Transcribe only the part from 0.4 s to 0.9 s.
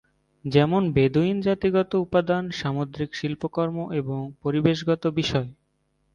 যেমন